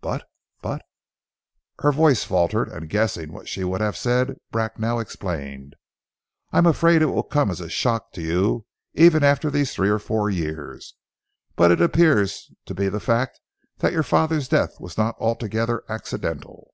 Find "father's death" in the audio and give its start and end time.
14.04-14.78